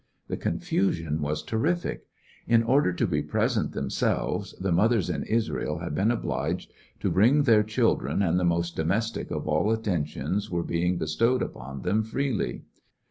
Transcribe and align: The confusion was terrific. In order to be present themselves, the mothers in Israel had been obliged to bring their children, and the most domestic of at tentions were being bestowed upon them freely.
The 0.29 0.35
confusion 0.35 1.21
was 1.21 1.43
terrific. 1.43 2.07
In 2.47 2.63
order 2.63 2.91
to 2.91 3.05
be 3.05 3.21
present 3.21 3.73
themselves, 3.73 4.55
the 4.59 4.71
mothers 4.71 5.11
in 5.11 5.21
Israel 5.25 5.77
had 5.77 5.93
been 5.93 6.09
obliged 6.09 6.71
to 7.01 7.11
bring 7.11 7.43
their 7.43 7.61
children, 7.61 8.23
and 8.23 8.39
the 8.39 8.43
most 8.43 8.75
domestic 8.75 9.29
of 9.29 9.43
at 9.47 9.83
tentions 9.83 10.49
were 10.49 10.63
being 10.63 10.97
bestowed 10.97 11.43
upon 11.43 11.83
them 11.83 12.01
freely. 12.01 12.63